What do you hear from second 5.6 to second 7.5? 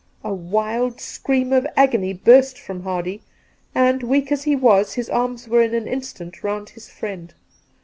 in an instant round his friend.